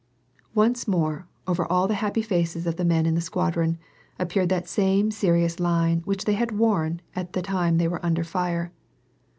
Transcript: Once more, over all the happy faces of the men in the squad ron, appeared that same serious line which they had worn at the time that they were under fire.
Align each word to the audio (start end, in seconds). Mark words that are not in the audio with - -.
Once 0.55 0.87
more, 0.87 1.27
over 1.45 1.63
all 1.71 1.87
the 1.87 1.93
happy 2.01 2.23
faces 2.23 2.65
of 2.65 2.75
the 2.75 2.83
men 2.83 3.05
in 3.05 3.13
the 3.13 3.21
squad 3.21 3.55
ron, 3.55 3.77
appeared 4.17 4.49
that 4.49 4.67
same 4.67 5.11
serious 5.11 5.59
line 5.59 5.99
which 6.05 6.25
they 6.25 6.33
had 6.33 6.57
worn 6.57 6.99
at 7.15 7.33
the 7.33 7.41
time 7.43 7.77
that 7.77 7.83
they 7.83 7.87
were 7.87 8.03
under 8.03 8.23
fire. 8.23 8.73